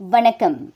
[0.00, 0.72] வணக்கம்.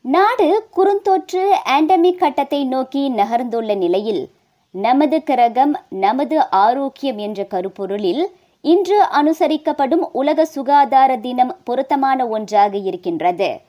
[0.00, 4.30] நாடு குறுந்தொற்று ஆண்டமிக் கட்டத்தை நோக்கி நகர்ந்துள்ள நிலையில்
[4.70, 8.24] நமது கிரகம் நமது ஆரோக்கியம் என்ற கருப்பொருளில்
[8.60, 13.60] இன்று அனுசரிக்கப்படும் உலக சுகாதார தினம் பொருத்தமான ஒன்றாக இருக்கின்றது.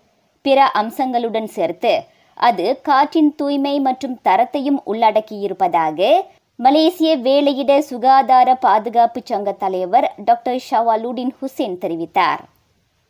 [0.42, 2.04] பிற அம்சங்களுடன் சேர்த்து
[2.34, 6.12] அது காற்றின் தூய்மை மற்றும் தரத்தையும் உள்ளடக்கியிருப்பதாக
[6.56, 12.44] மலேசிய வேலையிட சுகாதார பாதுகாப்பு சங்க தலைவர் டாக்டர் ஷவாலுடின் ஹுசேன் தெரிவித்தார்.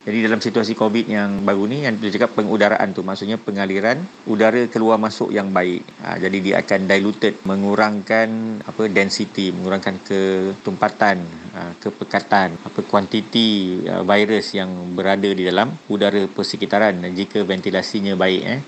[0.09, 4.65] Jadi dalam situasi COVID yang baru ni yang dia cakap pengudaraan tu maksudnya pengaliran udara
[4.73, 5.85] keluar masuk yang baik.
[6.01, 11.21] Ha, jadi dia akan diluted mengurangkan apa density, mengurangkan ketumpatan,
[11.53, 18.43] ha, kepekatan, apa kuantiti uh, virus yang berada di dalam udara persekitaran jika ventilasinya baik
[18.49, 18.61] eh.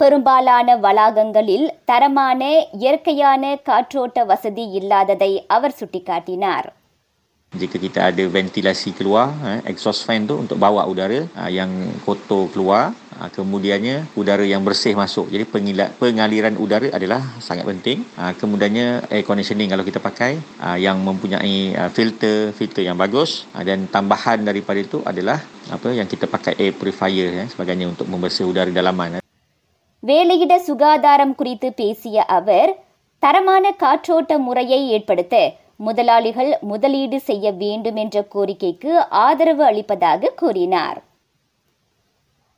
[0.00, 2.42] பெரும்பாலான வளாகங்களில் தரமான
[2.78, 6.68] இயற்கையான காற்றோட்ட வசதி இல்லாததை அவர் சுட்டிக்காட்டினார்
[7.52, 11.68] Jika kita ada ventilasi keluar, eh, exhaust fan tu untuk bawa udara uh, yang
[12.00, 15.28] kotor keluar, uh, kemudiannya udara yang bersih masuk.
[15.28, 18.08] Jadi pengila- pengaliran udara adalah sangat penting.
[18.16, 23.44] Uh, kemudiannya air conditioning kalau kita pakai uh, yang mempunyai uh, filter filter yang bagus
[23.52, 25.36] uh, dan tambahan daripada itu adalah
[25.68, 29.20] apa yang kita pakai air purifier ya sebagainya untuk membersih udara dalaman.
[30.04, 32.70] வேலையிட சுகாதாரம் குறித்து பேசிய அவர்
[33.22, 35.34] தரமான காற்றோட்ட முறையை ஏற்படுத்த
[35.77, 41.03] முதலாளிகள் முதலீடு செய்ய வேண்டும் என்ற கோரிக்கைக்கு ஆதரவு அளிப்பதாக கூறினார்.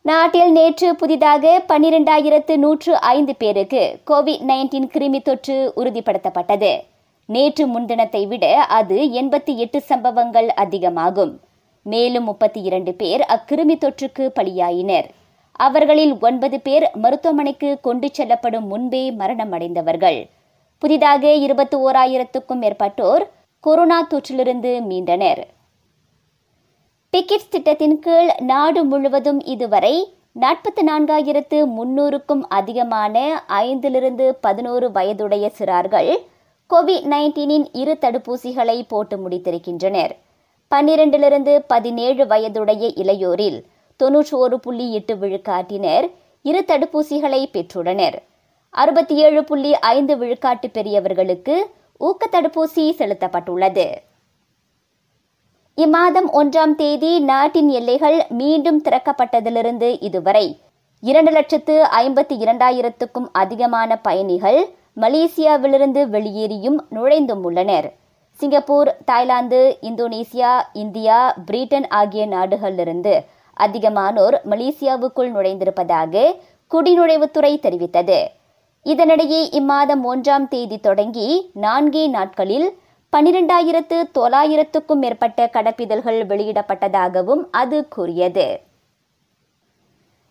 [0.01, 6.83] நாட்டில் நேற்று புதிதாக பன்னிரெண்டாயிரத்து நூற்று ஐந்து பேருக்கு கோவிட் நைன்டீன் கிருமி தொற்று உறுதிப்படுத்தப்பட்டது.
[7.25, 11.39] நேற்று முன்தினத்தை விட அது எண்பத்தி எட்டு சம்பவங்கள் அதிகமாகும்.
[11.81, 15.05] மேலும் முப்பத்தி இரண்டு பேர் அக்கிருமி தொற்றுக்கு பலியாயினர்.
[15.51, 20.19] அவர்களில் ஒன்பது பேர் மருத்துவமனைக்கு கொண்டு செல்லப்படும் முன்பே மரணமடைந்தவர்கள்.
[20.81, 23.23] புதிதாக இருபத்தி ஓராயிரத்துக்கும் மேற்பட்டோர்
[23.59, 25.41] கொரோனா தொற்றிலிருந்து மீண்டனர்.
[27.13, 36.11] பிக்கெட்ஸ் திட்டத்தின் கீழ் நாடு முழுவதும் இதுவரை நாற்பத்தி நான்காயிரத்து முன்னூறுக்கும் அதிகமான ஐந்திலிருந்து பதினோரு வயதுடைய சிறார்கள்
[36.69, 40.15] கோவிட் நைன்டீனின் இரு தடுப்பூசிகளை போட்டு முடித்திருக்கின்றனர்.
[40.75, 43.59] பன்னிரண்டிலிருந்து பதினேழு வயதுடைய இளையோரில்
[44.03, 46.11] தொன்னூற்றோரு புள்ளி எட்டு விழுக்காட்டினர்
[46.41, 48.19] இரு தடுப்பூசிகளை பெற்றுள்ளனர்.
[48.69, 51.55] அறுபத்தி ஏழு புள்ளி ஐந்து விழுக்காட்டு பெரியவர்களுக்கு
[51.97, 53.85] ஊக்க தடுப்பூசி செலுத்தப்பட்டுள்ளது.
[55.77, 60.61] இம்மாதம் ஒன்றாம் தேதி நாட்டின் எல்லைகள் மீண்டும் திறக்கப்பட்டதிலிருந்து இதுவரை
[60.99, 64.59] இரண்டு லட்சத்து ஐம்பத்தி இரண்டாயிரத்துக்கும் அதிகமான பயணிகள்
[64.97, 67.93] மலேசியாவிலிருந்து வெளியேறியும் நுழைந்தும் உள்ளனர்.
[68.31, 73.13] Singapore Thailand Indonesia India Britain ஆகிய நாடுகளிலிருந்து
[73.57, 76.35] அதிகமானோர் மலேசியாவுக்குள் நுழைந்திருப்பதாக
[76.71, 78.19] குடிநுழைவுத்துறை தெரிவித்தது.
[78.85, 82.67] இதனிடையே இம்மாதம் ஒன்றாம் தேதி தொடங்கி நான்கே நாட்களில்
[83.13, 88.61] பனிரெண்டாயிரத்து தொள்ளாயிரத்துக்கும் மேற்பட்ட கடப்பிதழ்கள் வெளியிடப்பட்டதாகவும் அது கூறியது.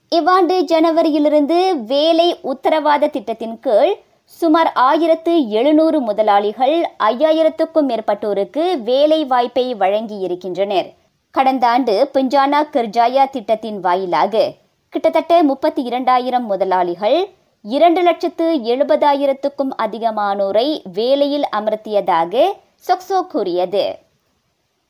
[0.09, 3.95] இவ்வாண்டு ஜனவரியிலிருந்து வேலை உத்தரவாத திட்டத்தின் கீழ்
[4.25, 10.89] சுமார் ஆயிரத்து எழுநூறு முதலாளிகள் ஐயாயிரத்துக்கும் மேற்பட்டோருக்கு வேலை வாய்ப்பை வழங்கியிருக்கின்றனர்.
[11.31, 14.53] கடந்த ஆண்டு பிஞ்சானா கிர்ஜாயா திட்டத்தின் வாயிலாக
[14.89, 17.19] கிட்டத்தட்ட முப்பத்தி இரண்டாயிரம் முதலாளிகள்
[17.63, 22.53] இரண்டு லட்சத்து எழுபதாயிரத்துக்கும் அதிகமானோரை வேலையில் அமர்த்தியதாக
[22.89, 23.99] சொக்சோ கூறியது.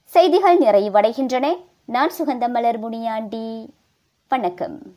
[0.05, 1.56] செய்திகள் நிறைவடைகின்றன.
[1.84, 3.75] நான் சுகந்தமலர் முனியாண்டி.
[4.29, 4.97] வணக்கம்.